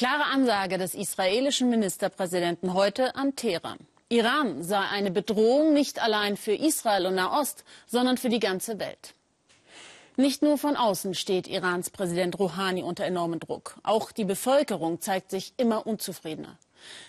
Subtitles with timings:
[0.00, 3.76] Klare Ansage des israelischen Ministerpräsidenten heute an Teheran.
[4.08, 9.12] Iran sei eine Bedrohung nicht allein für Israel und Nahost, sondern für die ganze Welt.
[10.16, 13.76] Nicht nur von außen steht Irans Präsident Rouhani unter enormem Druck.
[13.82, 16.56] Auch die Bevölkerung zeigt sich immer unzufriedener.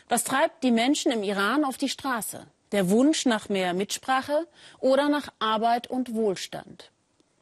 [0.10, 2.46] Was treibt die Menschen im Iran auf die Straße?
[2.74, 4.46] Der Wunsch nach mehr Mitsprache
[4.82, 6.92] oder nach Arbeit und Wohlstand?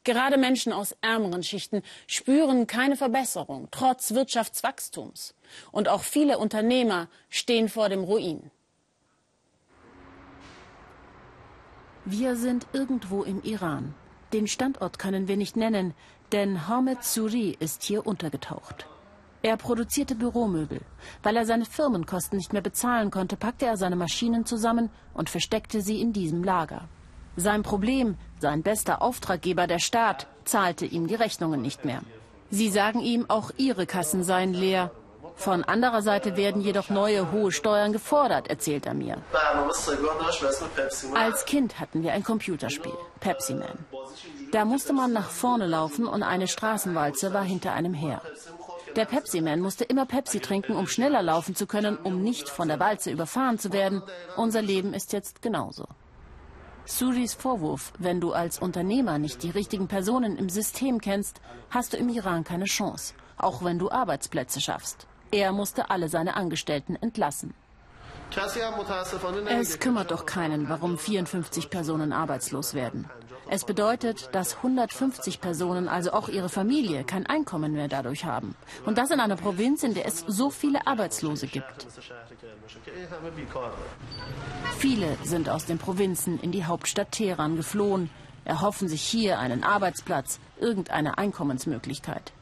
[0.04, 5.34] Gerade Menschen aus ärmeren Schichten spüren keine Verbesserung, trotz Wirtschaftswachstums.
[5.72, 8.50] Und auch viele Unternehmer stehen vor dem Ruin.
[12.04, 13.94] Wir sind irgendwo im Iran.
[14.32, 15.94] Den Standort können wir nicht nennen,
[16.32, 18.86] denn Hamed Suri ist hier untergetaucht.
[19.42, 20.80] Er produzierte Büromöbel.
[21.22, 25.80] Weil er seine Firmenkosten nicht mehr bezahlen konnte, packte er seine Maschinen zusammen und versteckte
[25.80, 26.88] sie in diesem Lager.
[27.40, 32.02] Sein Problem, sein bester Auftraggeber, der Staat, zahlte ihm die Rechnungen nicht mehr.
[32.50, 34.90] Sie sagen ihm, auch ihre Kassen seien leer.
[35.36, 39.16] Von anderer Seite werden jedoch neue hohe Steuern gefordert, erzählt er mir.
[41.14, 43.86] Als Kind hatten wir ein Computerspiel, Pepsi Man.
[44.52, 48.20] Da musste man nach vorne laufen und eine Straßenwalze war hinter einem her.
[48.96, 52.80] Der Pepsi-Man musste immer Pepsi trinken, um schneller laufen zu können, um nicht von der
[52.80, 54.02] Walze überfahren zu werden.
[54.36, 55.86] Unser Leben ist jetzt genauso.
[56.90, 61.96] Suris Vorwurf, wenn du als Unternehmer nicht die richtigen Personen im System kennst, hast du
[61.96, 65.06] im Iran keine Chance, auch wenn du Arbeitsplätze schaffst.
[65.30, 67.54] Er musste alle seine Angestellten entlassen.
[69.46, 73.08] Es kümmert doch keinen, warum 54 Personen arbeitslos werden.
[73.52, 78.54] Es bedeutet, dass 150 Personen, also auch ihre Familie, kein Einkommen mehr dadurch haben.
[78.86, 81.88] Und das in einer Provinz, in der es so viele Arbeitslose gibt.
[84.78, 88.08] Viele sind aus den Provinzen in die Hauptstadt Teheran geflohen,
[88.44, 92.32] erhoffen sich hier einen Arbeitsplatz, irgendeine Einkommensmöglichkeit.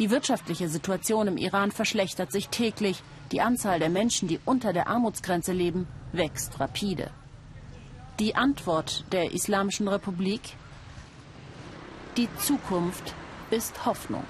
[0.00, 3.00] Die wirtschaftliche Situation im Iran verschlechtert sich täglich.
[3.30, 7.12] Die Anzahl der Menschen, die unter der Armutsgrenze leben, wächst rapide.
[8.18, 10.56] Die Antwort der Islamischen Republik?
[12.16, 13.14] Die Zukunft
[13.52, 14.24] ist Hoffnung.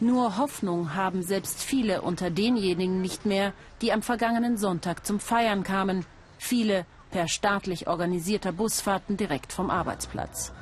[0.00, 3.52] Nur Hoffnung haben selbst viele unter denjenigen nicht mehr,
[3.82, 6.06] die am vergangenen Sonntag zum Feiern kamen,
[6.38, 10.52] viele per staatlich organisierter Busfahrten direkt vom Arbeitsplatz.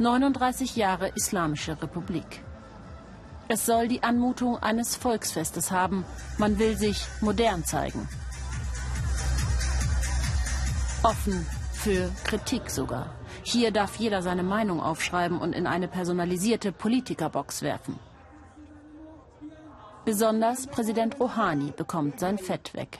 [0.00, 2.42] 39 Jahre Islamische Republik.
[3.46, 6.04] Es soll die Anmutung eines Volksfestes haben.
[6.38, 8.08] Man will sich modern zeigen.
[11.04, 13.14] Offen für Kritik sogar.
[13.44, 18.00] Hier darf jeder seine Meinung aufschreiben und in eine personalisierte Politikerbox werfen.
[20.04, 22.98] Besonders Präsident Rouhani bekommt sein Fett weg.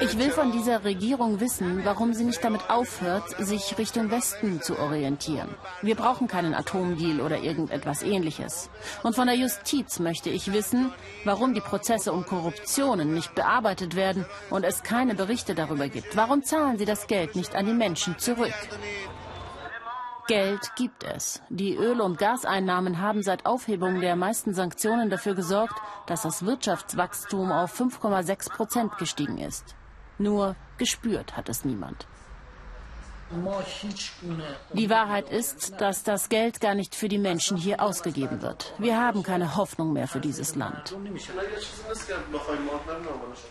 [0.00, 4.78] Ich will von dieser Regierung wissen, warum sie nicht damit aufhört, sich Richtung Westen zu
[4.78, 5.48] orientieren.
[5.82, 8.68] Wir brauchen keinen Atomdeal oder irgendetwas ähnliches.
[9.02, 10.92] Und von der Justiz möchte ich wissen,
[11.24, 16.16] warum die Prozesse um Korruptionen nicht bearbeitet werden und es keine Berichte darüber gibt.
[16.16, 18.54] Warum zahlen sie das Geld nicht an die Menschen zurück?
[20.30, 21.42] Geld gibt es.
[21.48, 25.74] Die Öl- und Gaseinnahmen haben seit Aufhebung der meisten Sanktionen dafür gesorgt,
[26.06, 29.74] dass das Wirtschaftswachstum auf 5,6 Prozent gestiegen ist.
[30.18, 32.06] Nur gespürt hat es niemand.
[34.72, 38.72] Die Wahrheit ist, dass das Geld gar nicht für die Menschen hier ausgegeben wird.
[38.78, 40.96] Wir haben keine Hoffnung mehr für dieses Land.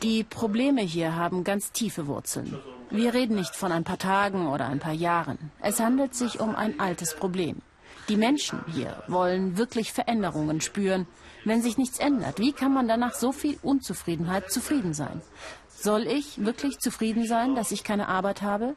[0.01, 2.57] Die Probleme hier haben ganz tiefe Wurzeln.
[2.91, 5.51] Wir reden nicht von ein paar Tagen oder ein paar Jahren.
[5.61, 7.61] Es handelt sich um ein altes Problem.
[8.07, 11.07] Die Menschen hier wollen wirklich Veränderungen spüren.
[11.45, 15.21] Wenn sich nichts ändert, wie kann man danach so viel Unzufriedenheit zufrieden sein?
[15.69, 18.75] Soll ich wirklich zufrieden sein, dass ich keine Arbeit habe?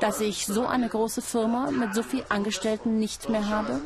[0.00, 3.80] dass ich so eine große Firma mit so vielen Angestellten nicht mehr habe?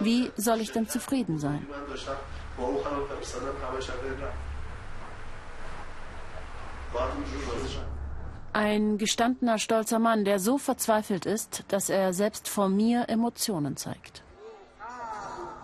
[0.00, 1.66] Wie soll ich denn zufrieden sein?
[8.52, 14.22] Ein gestandener, stolzer Mann, der so verzweifelt ist, dass er selbst vor mir Emotionen zeigt.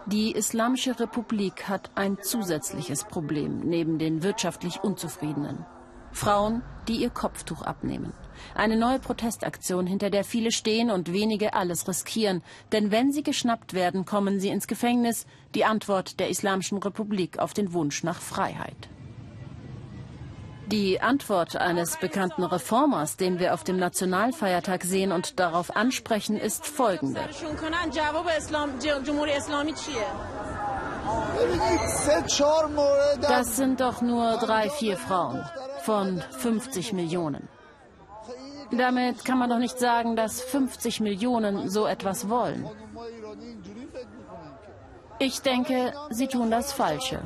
[0.07, 5.65] Die Islamische Republik hat ein zusätzliches Problem neben den wirtschaftlich Unzufriedenen.
[6.13, 8.13] Frauen, die ihr Kopftuch abnehmen.
[8.55, 12.43] Eine neue Protestaktion, hinter der viele stehen und wenige alles riskieren.
[12.73, 15.27] Denn wenn sie geschnappt werden, kommen sie ins Gefängnis.
[15.55, 18.89] Die Antwort der Islamischen Republik auf den Wunsch nach Freiheit.
[20.71, 26.65] Die Antwort eines bekannten Reformers, den wir auf dem Nationalfeiertag sehen und darauf ansprechen, ist
[26.65, 27.21] folgende.
[33.21, 35.45] Das sind doch nur drei, vier Frauen
[35.83, 37.49] von 50 Millionen.
[38.71, 42.69] Damit kann man doch nicht sagen, dass 50 Millionen so etwas wollen.
[45.19, 47.21] Ich denke, sie tun das Falsche.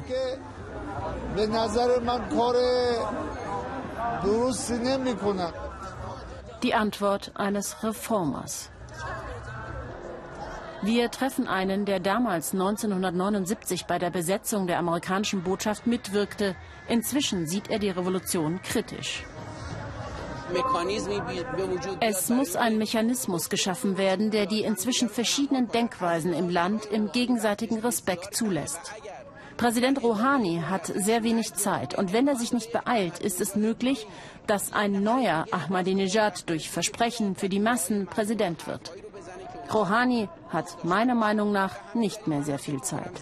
[6.63, 8.71] Die Antwort eines Reformers.
[10.83, 16.57] Wir treffen einen, der damals 1979 bei der Besetzung der amerikanischen Botschaft mitwirkte.
[16.89, 19.25] Inzwischen sieht er die Revolution kritisch.
[22.01, 27.79] Es muss ein Mechanismus geschaffen werden, der die inzwischen verschiedenen Denkweisen im Land im gegenseitigen
[27.81, 28.93] Respekt zulässt.
[29.57, 34.07] Präsident Rouhani hat sehr wenig Zeit und wenn er sich nicht beeilt, ist es möglich,
[34.47, 38.93] dass ein neuer Ahmadinejad durch Versprechen für die Massen Präsident wird.
[39.73, 43.13] Rouhani hat meiner Meinung nach nicht mehr sehr viel Zeit.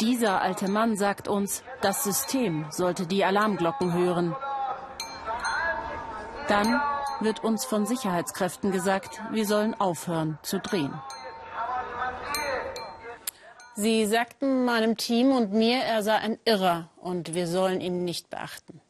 [0.00, 4.34] Dieser alte Mann sagt uns, das System sollte die Alarmglocken hören.
[6.48, 6.80] Dann
[7.20, 10.92] wird uns von Sicherheitskräften gesagt, wir sollen aufhören zu drehen.
[13.76, 18.30] Sie sagten meinem Team und mir, er sei ein Irrer und wir sollen ihn nicht
[18.30, 18.80] beachten.